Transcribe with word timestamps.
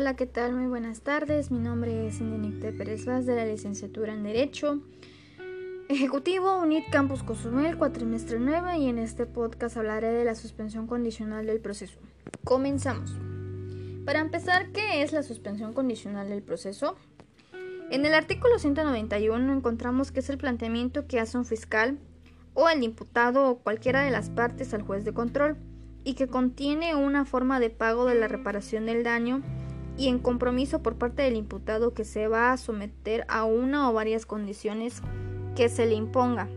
Hola, 0.00 0.16
¿qué 0.16 0.24
tal? 0.24 0.54
Muy 0.54 0.66
buenas 0.66 1.02
tardes. 1.02 1.50
Mi 1.50 1.58
nombre 1.58 2.06
es 2.06 2.22
Indenicte 2.22 2.72
Pérez 2.72 3.04
Vaz 3.04 3.26
de 3.26 3.36
la 3.36 3.44
licenciatura 3.44 4.14
en 4.14 4.22
Derecho. 4.22 4.80
Ejecutivo 5.90 6.58
UNIT 6.58 6.88
Campus 6.90 7.22
Cozumel, 7.22 7.76
cuatrimestre 7.76 8.38
9 8.40 8.78
y 8.78 8.88
en 8.88 8.98
este 8.98 9.26
podcast 9.26 9.76
hablaré 9.76 10.10
de 10.10 10.24
la 10.24 10.34
suspensión 10.34 10.86
condicional 10.86 11.44
del 11.44 11.60
proceso. 11.60 11.98
Comenzamos. 12.44 13.14
Para 14.06 14.20
empezar, 14.20 14.72
¿qué 14.72 15.02
es 15.02 15.12
la 15.12 15.22
suspensión 15.22 15.74
condicional 15.74 16.30
del 16.30 16.42
proceso? 16.42 16.96
En 17.90 18.06
el 18.06 18.14
artículo 18.14 18.58
191 18.58 19.52
encontramos 19.52 20.12
que 20.12 20.20
es 20.20 20.30
el 20.30 20.38
planteamiento 20.38 21.06
que 21.08 21.20
hace 21.20 21.36
un 21.36 21.44
fiscal 21.44 21.98
o 22.54 22.70
el 22.70 22.82
imputado 22.82 23.50
o 23.50 23.58
cualquiera 23.58 24.00
de 24.00 24.10
las 24.10 24.30
partes 24.30 24.72
al 24.72 24.80
juez 24.80 25.04
de 25.04 25.12
control 25.12 25.58
y 26.04 26.14
que 26.14 26.26
contiene 26.26 26.94
una 26.94 27.26
forma 27.26 27.60
de 27.60 27.68
pago 27.68 28.06
de 28.06 28.14
la 28.14 28.28
reparación 28.28 28.86
del 28.86 29.04
daño 29.04 29.42
y 30.00 30.08
en 30.08 30.18
compromiso 30.18 30.82
por 30.82 30.96
parte 30.96 31.20
del 31.20 31.36
imputado 31.36 31.92
que 31.92 32.06
se 32.06 32.26
va 32.26 32.52
a 32.52 32.56
someter 32.56 33.26
a 33.28 33.44
una 33.44 33.90
o 33.90 33.92
varias 33.92 34.24
condiciones 34.24 35.02
que 35.54 35.68
se 35.68 35.84
le 35.84 35.94
imponga. 35.94 36.48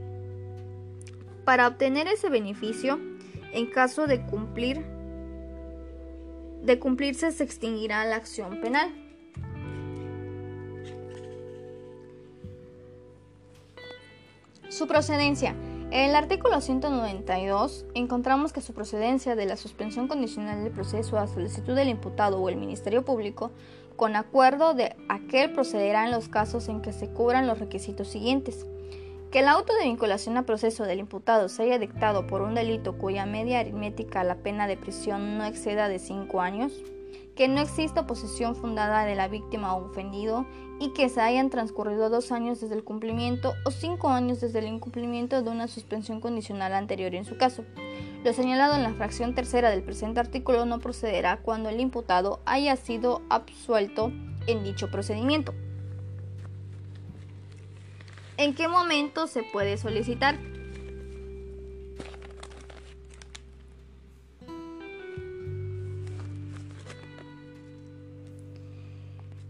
Para 1.43 1.67
obtener 1.67 2.07
ese 2.07 2.29
beneficio, 2.29 2.97
en 3.51 3.65
caso 3.65 4.07
de 4.07 4.25
cumplir 4.25 4.85
de 6.61 6.79
cumplirse 6.79 7.33
se 7.33 7.43
extinguirá 7.43 8.05
la 8.05 8.15
acción 8.15 8.61
penal. 8.61 8.89
Su 14.69 14.87
procedencia. 14.87 15.53
En 15.93 16.09
el 16.09 16.15
artículo 16.15 16.59
192 16.59 17.85
encontramos 17.93 18.51
que 18.51 18.61
su 18.61 18.73
procedencia 18.73 19.35
de 19.35 19.45
la 19.45 19.55
suspensión 19.55 20.07
condicional 20.07 20.63
del 20.63 20.73
proceso 20.73 21.19
a 21.19 21.27
solicitud 21.27 21.75
del 21.75 21.89
imputado 21.89 22.41
o 22.41 22.49
el 22.49 22.55
Ministerio 22.55 23.05
Público, 23.05 23.51
con 23.95 24.15
acuerdo 24.15 24.73
de 24.73 24.95
aquel 25.07 25.53
procederá 25.53 26.03
en 26.05 26.11
los 26.11 26.29
casos 26.29 26.67
en 26.67 26.81
que 26.81 26.93
se 26.93 27.09
cubran 27.09 27.45
los 27.45 27.59
requisitos 27.59 28.07
siguientes. 28.07 28.65
Que 29.29 29.41
el 29.41 29.47
auto 29.47 29.71
de 29.75 29.83
vinculación 29.83 30.35
a 30.37 30.47
proceso 30.47 30.83
del 30.85 30.97
imputado 30.97 31.47
se 31.47 31.61
haya 31.61 31.77
dictado 31.77 32.25
por 32.25 32.41
un 32.41 32.55
delito 32.55 32.97
cuya 32.97 33.27
media 33.27 33.59
aritmética 33.59 34.21
a 34.21 34.23
la 34.23 34.37
pena 34.37 34.65
de 34.65 34.77
prisión 34.77 35.37
no 35.37 35.45
exceda 35.45 35.89
de 35.89 35.99
5 35.99 36.41
años 36.41 36.73
que 37.35 37.47
no 37.47 37.61
exista 37.61 38.01
oposición 38.01 38.55
fundada 38.55 39.05
de 39.05 39.15
la 39.15 39.27
víctima 39.27 39.75
o 39.75 39.85
ofendido 39.85 40.45
y 40.79 40.89
que 40.89 41.09
se 41.09 41.21
hayan 41.21 41.49
transcurrido 41.49 42.09
dos 42.09 42.31
años 42.31 42.61
desde 42.61 42.75
el 42.75 42.83
cumplimiento 42.83 43.53
o 43.65 43.71
cinco 43.71 44.09
años 44.09 44.41
desde 44.41 44.59
el 44.59 44.67
incumplimiento 44.67 45.41
de 45.41 45.49
una 45.49 45.67
suspensión 45.67 46.21
condicional 46.21 46.73
anterior 46.73 47.15
en 47.15 47.25
su 47.25 47.37
caso. 47.37 47.63
Lo 48.23 48.33
señalado 48.33 48.75
en 48.75 48.83
la 48.83 48.93
fracción 48.93 49.35
tercera 49.35 49.69
del 49.69 49.83
presente 49.83 50.19
artículo 50.19 50.65
no 50.65 50.79
procederá 50.79 51.37
cuando 51.37 51.69
el 51.69 51.79
imputado 51.79 52.39
haya 52.45 52.75
sido 52.75 53.21
absuelto 53.29 54.11
en 54.47 54.63
dicho 54.63 54.89
procedimiento. 54.91 55.53
¿En 58.37 58.55
qué 58.55 58.67
momento 58.67 59.27
se 59.27 59.43
puede 59.43 59.77
solicitar? 59.77 60.52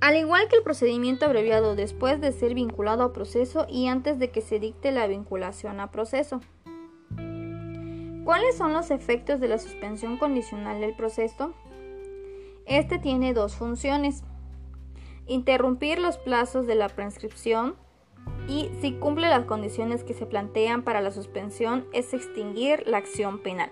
Al 0.03 0.17
igual 0.17 0.49
que 0.49 0.57
el 0.57 0.63
procedimiento 0.63 1.23
abreviado 1.23 1.77
después 1.77 2.19
de 2.19 2.33
ser 2.33 2.55
vinculado 2.55 3.03
a 3.03 3.13
proceso 3.13 3.65
y 3.69 3.87
antes 3.87 4.19
de 4.19 4.31
que 4.31 4.41
se 4.41 4.59
dicte 4.59 4.91
la 4.91 5.07
vinculación 5.07 5.79
a 5.79 5.91
proceso. 5.91 6.41
¿Cuáles 8.25 8.57
son 8.57 8.73
los 8.73 8.91
efectos 8.91 9.39
de 9.39 9.47
la 9.47 9.59
suspensión 9.59 10.17
condicional 10.17 10.81
del 10.81 10.93
proceso? 10.93 11.53
Este 12.65 12.99
tiene 12.99 13.33
dos 13.33 13.55
funciones. 13.55 14.25
Interrumpir 15.25 15.99
los 15.99 16.17
plazos 16.17 16.67
de 16.67 16.75
la 16.75 16.89
prescripción 16.89 17.77
y, 18.49 18.71
si 18.81 18.91
cumple 18.91 19.29
las 19.29 19.45
condiciones 19.45 20.03
que 20.03 20.13
se 20.13 20.25
plantean 20.25 20.83
para 20.83 20.99
la 20.99 21.11
suspensión, 21.11 21.87
es 21.93 22.13
extinguir 22.13 22.83
la 22.87 22.97
acción 22.97 23.39
penal. 23.39 23.71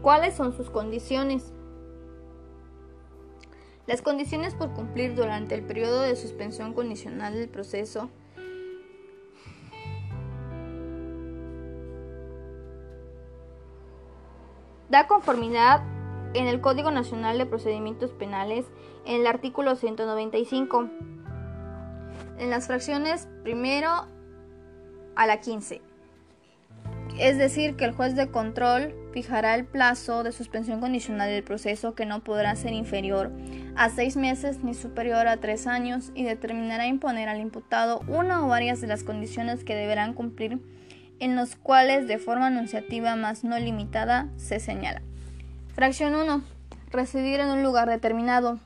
¿Cuáles 0.00 0.32
son 0.34 0.56
sus 0.56 0.70
condiciones? 0.70 1.52
Las 3.86 4.00
condiciones 4.00 4.54
por 4.54 4.72
cumplir 4.74 5.14
durante 5.14 5.54
el 5.54 5.62
periodo 5.62 6.02
de 6.02 6.14
suspensión 6.14 6.72
condicional 6.72 7.34
del 7.34 7.48
proceso 7.48 8.10
da 14.88 15.08
conformidad 15.08 15.82
en 16.34 16.46
el 16.46 16.60
Código 16.60 16.90
Nacional 16.90 17.38
de 17.38 17.46
Procedimientos 17.46 18.12
Penales 18.12 18.66
en 19.04 19.20
el 19.20 19.26
artículo 19.26 19.74
195, 19.74 20.88
en 22.38 22.50
las 22.50 22.66
fracciones 22.66 23.26
primero 23.42 24.06
a 25.16 25.26
la 25.26 25.40
15. 25.40 25.91
Es 27.18 27.38
decir, 27.38 27.76
que 27.76 27.84
el 27.84 27.92
juez 27.92 28.16
de 28.16 28.30
control 28.30 28.94
fijará 29.12 29.54
el 29.54 29.64
plazo 29.64 30.22
de 30.22 30.32
suspensión 30.32 30.80
condicional 30.80 31.28
del 31.28 31.44
proceso 31.44 31.94
que 31.94 32.06
no 32.06 32.24
podrá 32.24 32.56
ser 32.56 32.72
inferior 32.72 33.30
a 33.76 33.90
seis 33.90 34.16
meses 34.16 34.64
ni 34.64 34.74
superior 34.74 35.26
a 35.28 35.36
tres 35.36 35.66
años 35.66 36.10
y 36.14 36.24
determinará 36.24 36.86
imponer 36.86 37.28
al 37.28 37.40
imputado 37.40 38.00
una 38.08 38.44
o 38.44 38.48
varias 38.48 38.80
de 38.80 38.86
las 38.86 39.04
condiciones 39.04 39.64
que 39.64 39.74
deberán 39.74 40.14
cumplir 40.14 40.60
en 41.20 41.36
los 41.36 41.54
cuales 41.54 42.08
de 42.08 42.18
forma 42.18 42.48
anunciativa 42.48 43.14
más 43.14 43.44
no 43.44 43.58
limitada 43.58 44.28
se 44.36 44.58
señala. 44.58 45.02
Fracción 45.74 46.14
1. 46.14 46.42
Residir 46.90 47.40
en 47.40 47.48
un 47.48 47.62
lugar 47.62 47.88
determinado. 47.88 48.58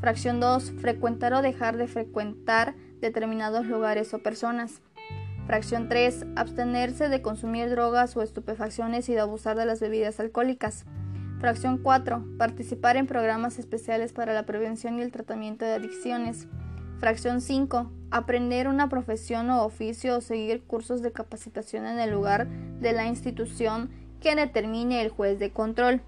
Fracción 0.00 0.40
2. 0.40 0.72
Frecuentar 0.80 1.34
o 1.34 1.42
dejar 1.42 1.76
de 1.76 1.88
frecuentar 1.88 2.74
determinados 3.00 3.66
lugares 3.66 4.14
o 4.14 4.20
personas. 4.20 4.80
Fracción 5.46 5.88
3. 5.88 6.26
Abstenerse 6.36 7.08
de 7.08 7.20
consumir 7.20 7.68
drogas 7.68 8.16
o 8.16 8.22
estupefacciones 8.22 9.08
y 9.08 9.14
de 9.14 9.20
abusar 9.20 9.56
de 9.56 9.66
las 9.66 9.80
bebidas 9.80 10.20
alcohólicas. 10.20 10.84
Fracción 11.40 11.78
4. 11.78 12.24
Participar 12.38 12.96
en 12.96 13.08
programas 13.08 13.58
especiales 13.58 14.12
para 14.12 14.32
la 14.32 14.46
prevención 14.46 14.98
y 14.98 15.02
el 15.02 15.10
tratamiento 15.10 15.64
de 15.64 15.72
adicciones. 15.72 16.46
Fracción 17.00 17.40
5. 17.40 17.90
Aprender 18.12 18.68
una 18.68 18.88
profesión 18.88 19.50
o 19.50 19.64
oficio 19.64 20.18
o 20.18 20.20
seguir 20.20 20.62
cursos 20.62 21.02
de 21.02 21.10
capacitación 21.10 21.86
en 21.86 21.98
el 21.98 22.12
lugar 22.12 22.46
de 22.80 22.92
la 22.92 23.06
institución 23.06 23.90
que 24.20 24.36
determine 24.36 25.02
el 25.02 25.08
juez 25.08 25.40
de 25.40 25.50
control. 25.50 26.02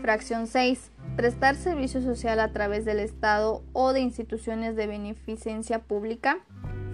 Fracción 0.00 0.46
6. 0.46 0.90
Prestar 1.16 1.56
servicio 1.56 2.00
social 2.00 2.40
a 2.40 2.52
través 2.52 2.86
del 2.86 3.00
Estado 3.00 3.62
o 3.74 3.92
de 3.92 4.00
instituciones 4.00 4.74
de 4.74 4.86
beneficencia 4.86 5.80
pública. 5.80 6.38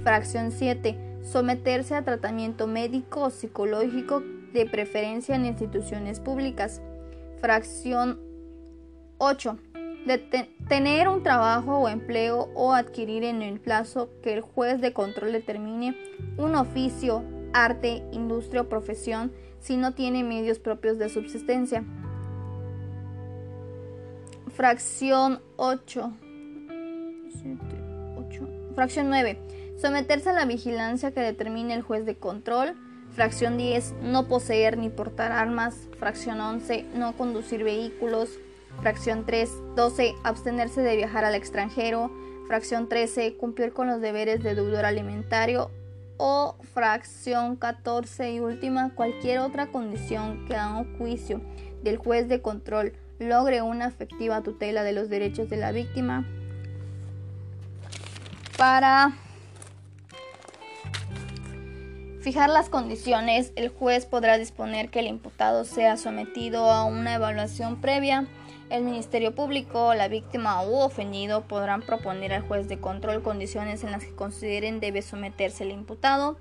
Fracción 0.03 0.51
7 0.51 1.06
someterse 1.27 1.95
a 1.95 2.03
tratamiento 2.03 2.67
médico 2.67 3.25
o 3.25 3.31
psicológico 3.31 4.23
de 4.53 4.65
preferencia 4.65 5.35
en 5.35 5.45
instituciones 5.45 6.21
públicas. 6.21 6.81
Fracción 7.41 8.21
8. 9.19 9.59
tener 10.69 11.09
un 11.09 11.23
trabajo 11.23 11.79
o 11.79 11.89
empleo 11.89 12.49
o 12.55 12.73
adquirir 12.73 13.25
en 13.25 13.43
el 13.43 13.59
plazo 13.59 14.09
que 14.23 14.35
el 14.35 14.41
juez 14.41 14.81
de 14.81 14.93
control 14.93 15.33
determine 15.33 15.97
un 16.39 16.55
oficio, 16.55 17.25
arte, 17.53 18.05
industria 18.13 18.63
o 18.63 18.69
profesión 18.69 19.33
si 19.59 19.77
no 19.77 19.95
tiene 19.95 20.23
medios 20.23 20.61
propios 20.61 20.99
de 20.99 21.09
subsistencia. 21.09 21.83
Fracción 24.55 25.41
8. 25.57 26.13
8. 28.17 28.49
Fracción 28.75 29.09
9 29.09 29.66
Someterse 29.77 30.31
a 30.31 30.33
la 30.33 30.47
vigilancia 30.47 31.11
que 31.11 31.21
determine 31.21 31.75
el 31.75 31.83
juez 31.83 32.07
de 32.07 32.17
control. 32.17 32.75
Fracción 33.13 33.59
10. 33.59 33.95
No 34.03 34.27
poseer 34.27 34.78
ni 34.78 34.89
portar 34.89 35.33
armas. 35.33 35.89
Fracción 35.99 36.41
11. 36.41 36.87
No 36.95 37.15
conducir 37.17 37.63
vehículos. 37.63 38.31
Fracción 38.81 39.27
3. 39.27 39.51
12. 39.77 40.15
Abstenerse 40.25 40.81
de 40.81 40.97
viajar 40.97 41.25
al 41.25 41.34
extranjero. 41.34 42.11
Fracción 42.47 42.89
13. 42.89 43.37
Cumplir 43.37 43.75
con 43.75 43.87
los 43.87 44.01
deberes 44.01 44.43
de 44.43 44.55
deudor 44.55 44.87
alimentario. 44.87 45.71
O 46.17 46.57
fracción 46.72 47.57
14 47.57 48.33
y 48.33 48.41
última. 48.41 48.95
Cualquier 48.95 49.41
otra 49.41 49.67
condición 49.67 50.47
que 50.47 50.57
a 50.57 50.69
un 50.69 50.97
juicio 50.97 51.43
del 51.83 51.99
juez 51.99 52.29
de 52.29 52.41
control 52.41 52.95
logre 53.19 53.61
una 53.61 53.89
efectiva 53.89 54.43
tutela 54.43 54.83
de 54.83 54.93
los 54.93 55.11
derechos 55.11 55.51
de 55.51 55.59
la 55.59 55.72
víctima. 55.72 56.27
Para 58.57 59.13
fijar 62.27 62.51
las 62.51 62.69
condiciones, 62.69 63.53
el 63.55 63.69
juez 63.69 64.05
podrá 64.05 64.37
disponer 64.37 64.89
que 64.91 64.99
el 64.99 65.07
imputado 65.07 65.65
sea 65.65 65.97
sometido 65.97 66.73
a 66.73 66.83
una 66.83 67.15
evaluación 67.15 67.81
previa. 67.81 68.27
El 68.69 68.83
Ministerio 68.83 69.33
Público, 69.33 69.95
la 69.95 70.09
víctima 70.09 70.61
u 70.65 70.75
ofendido 70.75 71.43
podrán 71.43 71.83
proponer 71.83 72.33
al 72.33 72.43
juez 72.43 72.67
de 72.67 72.81
control 72.81 73.23
condiciones 73.23 73.84
en 73.84 73.93
las 73.93 74.03
que 74.03 74.17
consideren 74.17 74.81
debe 74.81 75.03
someterse 75.03 75.63
el 75.63 75.71
imputado. 75.71 76.37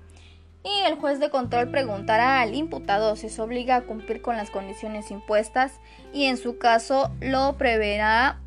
Y 0.64 0.88
el 0.88 0.96
juez 0.96 1.20
de 1.20 1.30
control 1.30 1.70
preguntará 1.70 2.40
al 2.40 2.56
imputado 2.56 3.14
si 3.14 3.28
se 3.28 3.40
obliga 3.40 3.76
a 3.76 3.82
cumplir 3.82 4.22
con 4.22 4.36
las 4.36 4.50
condiciones 4.50 5.12
impuestas 5.12 5.74
y 6.12 6.24
en 6.24 6.36
su 6.36 6.58
caso 6.58 7.12
lo 7.20 7.56
preverá 7.58 8.40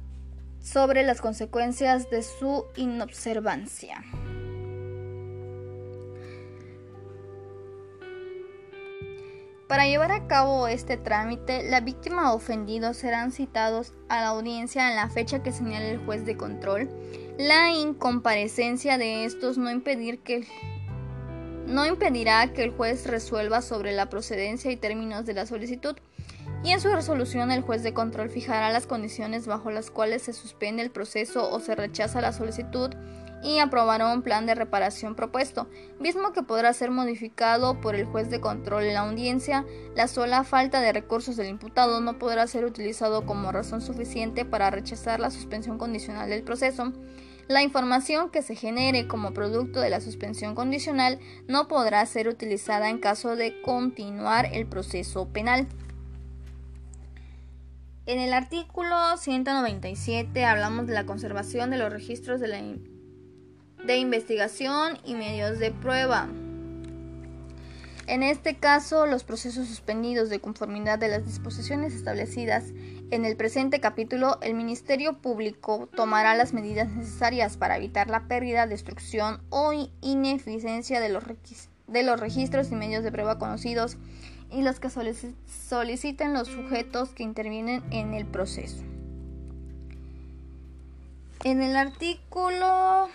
sobre 0.62 1.04
las 1.04 1.22
consecuencias 1.22 2.10
de 2.10 2.22
su 2.22 2.66
inobservancia. 2.76 4.04
Para 9.70 9.86
llevar 9.86 10.12
a 10.12 10.26
cabo 10.26 10.68
este 10.68 10.98
trámite, 10.98 11.62
la 11.62 11.80
víctima 11.80 12.34
o 12.34 12.38
ofendido 12.38 12.96
serán 12.96 13.32
citados 13.32 13.94
a 14.10 14.20
la 14.20 14.30
audiencia 14.30 14.90
en 14.90 14.96
la 14.96 15.10
fecha 15.10 15.44
que 15.44 15.52
señale 15.52 15.92
el 15.92 16.00
juez 16.00 16.26
de 16.26 16.36
control. 16.36 16.90
La 17.38 17.70
incomparecencia 17.70 18.98
de 18.98 19.26
estos 19.26 19.60
no, 19.60 19.70
no 19.70 21.86
impedirá 21.86 22.52
que 22.52 22.64
el 22.64 22.72
juez 22.72 23.06
resuelva 23.06 23.62
sobre 23.62 23.92
la 23.92 24.10
procedencia 24.10 24.72
y 24.72 24.76
términos 24.76 25.28
de 25.28 25.36
la 25.36 25.46
solicitud 25.46 25.96
y 26.64 26.72
en 26.72 26.82
su 26.82 26.90
resolución 26.90 27.52
el 27.52 27.62
juez 27.62 27.84
de 27.84 27.94
control 27.94 28.32
fijará 28.32 28.72
las 28.72 28.88
condiciones 28.88 29.46
bajo 29.46 29.70
las 29.70 29.92
cuales 29.92 30.24
se 30.24 30.34
suspende 30.34 30.82
el 30.82 30.90
proceso 30.90 31.48
o 31.48 31.60
se 31.60 31.76
rechaza 31.76 32.22
la 32.22 32.34
solicitud 32.34 32.90
y 33.44 33.60
aprobará 33.60 34.14
un 34.14 34.22
plan 34.22 34.46
de 34.46 34.56
reparación 34.56 35.16
propuesto, 35.16 35.70
mismo 36.00 36.34
que 36.34 36.44
podrá 36.44 36.74
ser 36.74 36.92
modificado 36.92 37.80
por 37.80 37.96
el 37.96 38.06
juez 38.06 38.30
de 38.30 38.42
control 38.42 38.84
en 38.84 38.94
la 38.94 39.02
audiencia. 39.02 39.66
La 39.96 40.08
sola 40.08 40.44
falta 40.44 40.82
de 40.82 40.94
recursos 40.94 41.38
del 41.38 41.48
imputado 41.48 42.02
no 42.02 42.20
podrá 42.20 42.48
ser 42.48 42.66
utilizado 42.66 43.26
como 43.26 43.52
razón 43.52 43.82
suficiente 43.82 44.46
para 44.46 44.70
rechazar 44.70 45.20
la 45.20 45.32
suspensión 45.32 45.78
condicional 45.78 46.30
del 46.30 46.44
proceso. 46.44 46.94
La 47.48 47.64
información 47.64 48.30
que 48.30 48.44
se 48.44 48.56
genere 48.56 49.08
como 49.08 49.34
producto 49.34 49.80
de 49.80 49.90
la 49.90 50.02
suspensión 50.02 50.54
condicional 50.54 51.20
no 51.48 51.68
podrá 51.68 52.06
ser 52.06 52.28
utilizada 52.28 52.90
en 52.90 53.00
caso 53.00 53.36
de 53.36 53.60
continuar 53.64 54.48
el 54.54 54.68
proceso 54.68 55.28
penal. 55.30 55.68
En 58.06 58.20
el 58.20 58.34
artículo 58.34 58.96
197 59.18 60.46
hablamos 60.46 60.86
de 60.88 60.94
la 60.94 61.06
conservación 61.06 61.70
de 61.70 61.78
los 61.78 61.92
registros 61.92 62.40
de 62.40 62.48
la 62.48 62.60
de 63.86 63.98
investigación 63.98 64.98
y 65.06 65.16
medios 65.16 65.60
de 65.60 65.72
prueba. 65.72 66.28
En 68.08 68.24
este 68.24 68.56
caso, 68.56 69.06
los 69.06 69.24
procesos 69.24 69.68
suspendidos 69.68 70.30
de 70.30 70.40
conformidad 70.40 70.98
de 70.98 71.10
las 71.10 71.26
disposiciones 71.26 71.94
establecidas 71.94 72.74
en 73.12 73.24
el 73.24 73.36
presente 73.36 73.80
capítulo, 73.80 74.40
el 74.42 74.56
Ministerio 74.56 75.18
Público 75.18 75.88
tomará 75.96 76.36
las 76.36 76.54
medidas 76.54 76.90
necesarias 76.90 77.58
para 77.58 77.78
evitar 77.78 78.10
la 78.10 78.28
pérdida, 78.28 78.66
destrucción 78.66 79.42
o 79.50 79.74
ineficiencia 80.02 81.00
de 81.00 81.10
los, 81.10 81.24
de 81.88 82.04
los 82.04 82.20
registros 82.20 82.72
y 82.72 82.76
medios 82.76 83.04
de 83.04 83.12
prueba 83.12 83.38
conocidos 83.38 83.98
y 84.52 84.64
los 84.64 84.80
que 84.80 84.90
soliciten 84.90 86.34
los 86.34 86.48
sujetos 86.48 87.10
que 87.10 87.24
intervienen 87.24 87.84
en 87.92 88.14
el 88.16 88.26
proceso. 88.26 88.84
En 91.44 91.62
el 91.62 91.76
artículo 91.76 93.10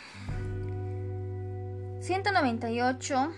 198 2.05 3.33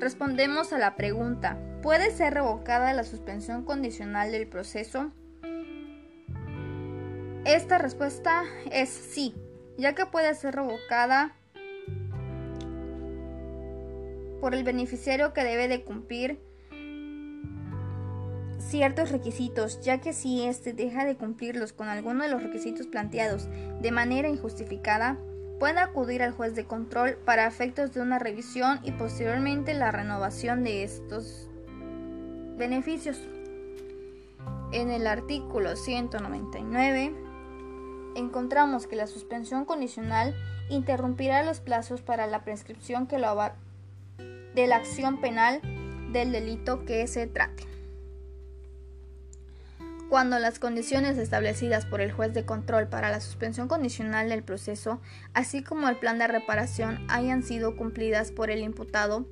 respondemos 0.00 0.72
a 0.72 0.78
la 0.78 0.96
pregunta, 0.96 1.56
¿puede 1.80 2.10
ser 2.10 2.34
revocada 2.34 2.92
la 2.92 3.04
suspensión 3.04 3.64
condicional 3.64 4.32
del 4.32 4.48
proceso? 4.48 5.12
Esta 7.44 7.78
respuesta 7.78 8.42
es 8.72 8.88
sí, 8.88 9.32
ya 9.78 9.94
que 9.94 10.06
puede 10.06 10.34
ser 10.34 10.56
revocada 10.56 11.36
por 14.40 14.56
el 14.56 14.64
beneficiario 14.64 15.32
que 15.32 15.44
debe 15.44 15.68
de 15.68 15.84
cumplir 15.84 16.40
ciertos 18.58 19.12
requisitos, 19.12 19.80
ya 19.82 20.00
que 20.00 20.12
si 20.12 20.42
éste 20.42 20.72
deja 20.72 21.04
de 21.04 21.16
cumplirlos 21.16 21.72
con 21.72 21.86
alguno 21.86 22.24
de 22.24 22.30
los 22.30 22.42
requisitos 22.42 22.88
planteados 22.88 23.48
de 23.80 23.92
manera 23.92 24.28
injustificada, 24.28 25.16
puede 25.58 25.80
acudir 25.80 26.22
al 26.22 26.32
juez 26.32 26.54
de 26.54 26.64
control 26.64 27.16
para 27.24 27.46
efectos 27.46 27.92
de 27.94 28.00
una 28.00 28.18
revisión 28.18 28.80
y 28.82 28.92
posteriormente 28.92 29.74
la 29.74 29.92
renovación 29.92 30.64
de 30.64 30.84
estos 30.84 31.48
beneficios. 32.56 33.18
En 34.72 34.90
el 34.90 35.06
artículo 35.06 35.76
199 35.76 37.14
encontramos 38.16 38.86
que 38.86 38.96
la 38.96 39.06
suspensión 39.06 39.64
condicional 39.64 40.34
interrumpirá 40.68 41.42
los 41.42 41.60
plazos 41.60 42.00
para 42.00 42.26
la 42.26 42.44
prescripción 42.44 43.06
que 43.06 43.18
lo 43.18 43.36
de 44.18 44.66
la 44.66 44.76
acción 44.76 45.20
penal 45.20 45.60
del 46.12 46.32
delito 46.32 46.84
que 46.84 47.06
se 47.06 47.26
trate 47.26 47.73
cuando 50.14 50.38
las 50.38 50.60
condiciones 50.60 51.18
establecidas 51.18 51.86
por 51.86 52.00
el 52.00 52.12
juez 52.12 52.32
de 52.34 52.44
control 52.44 52.86
para 52.86 53.10
la 53.10 53.20
suspensión 53.20 53.66
condicional 53.66 54.28
del 54.28 54.44
proceso, 54.44 55.00
así 55.32 55.64
como 55.64 55.88
el 55.88 55.96
plan 55.96 56.20
de 56.20 56.28
reparación, 56.28 57.04
hayan 57.10 57.42
sido 57.42 57.74
cumplidas 57.74 58.30
por 58.30 58.48
el 58.48 58.60
imputado 58.60 59.26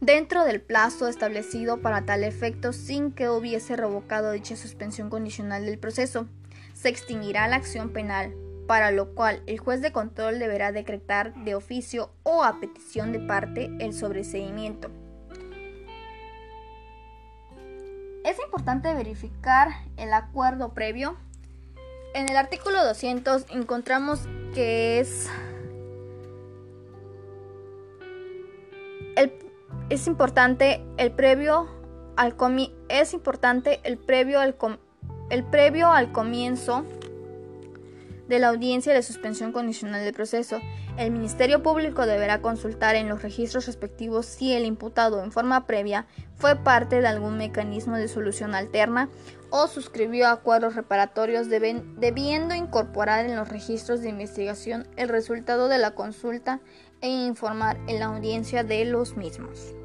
dentro 0.00 0.44
del 0.44 0.60
plazo 0.60 1.08
establecido 1.08 1.82
para 1.82 2.06
tal 2.06 2.22
efecto 2.22 2.72
sin 2.72 3.10
que 3.10 3.28
hubiese 3.30 3.74
revocado 3.74 4.30
dicha 4.30 4.54
suspensión 4.54 5.10
condicional 5.10 5.66
del 5.66 5.80
proceso, 5.80 6.28
se 6.72 6.88
extinguirá 6.88 7.48
la 7.48 7.56
acción 7.56 7.92
penal, 7.92 8.32
para 8.68 8.92
lo 8.92 9.12
cual 9.16 9.42
el 9.46 9.58
juez 9.58 9.82
de 9.82 9.90
control 9.90 10.38
deberá 10.38 10.70
decretar 10.70 11.34
de 11.34 11.56
oficio 11.56 12.12
o 12.22 12.44
a 12.44 12.60
petición 12.60 13.10
de 13.10 13.18
parte 13.18 13.72
el 13.80 13.92
sobreseimiento. 13.92 14.88
Es 18.28 18.38
importante 18.40 18.92
verificar 18.92 19.68
el 19.96 20.12
acuerdo 20.12 20.74
previo. 20.74 21.16
En 22.12 22.28
el 22.28 22.36
artículo 22.36 22.84
200 22.84 23.46
encontramos 23.48 24.28
que 24.52 25.00
es 25.00 25.30
es 29.88 30.06
importante 30.06 30.84
el 30.98 31.10
previo 31.10 31.68
al 32.18 32.36
es 32.90 33.14
importante 33.14 33.80
el 33.84 33.96
previo 33.96 34.40
al 34.40 34.54
el 35.30 35.44
previo 35.44 35.90
al 35.90 36.12
comienzo 36.12 36.84
de 38.28 38.38
la 38.38 38.48
audiencia 38.48 38.92
de 38.92 39.02
suspensión 39.02 39.52
condicional 39.52 40.04
del 40.04 40.14
proceso. 40.14 40.60
El 40.96 41.10
Ministerio 41.10 41.62
Público 41.62 42.06
deberá 42.06 42.40
consultar 42.40 42.94
en 42.94 43.08
los 43.08 43.22
registros 43.22 43.66
respectivos 43.66 44.26
si 44.26 44.52
el 44.52 44.64
imputado 44.64 45.22
en 45.22 45.32
forma 45.32 45.66
previa 45.66 46.06
fue 46.36 46.56
parte 46.56 47.00
de 47.00 47.08
algún 47.08 47.36
mecanismo 47.36 47.96
de 47.96 48.08
solución 48.08 48.54
alterna 48.54 49.08
o 49.50 49.66
suscribió 49.66 50.28
acuerdos 50.28 50.74
reparatorios 50.74 51.48
debiendo 51.48 52.54
incorporar 52.54 53.24
en 53.24 53.36
los 53.36 53.48
registros 53.48 54.02
de 54.02 54.10
investigación 54.10 54.86
el 54.96 55.08
resultado 55.08 55.68
de 55.68 55.78
la 55.78 55.92
consulta 55.92 56.60
e 57.00 57.08
informar 57.08 57.78
en 57.86 58.00
la 58.00 58.06
audiencia 58.06 58.64
de 58.64 58.84
los 58.84 59.16
mismos. 59.16 59.77